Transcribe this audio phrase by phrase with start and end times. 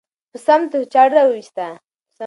[0.31, 1.67] په صمد چاړه راوېسته.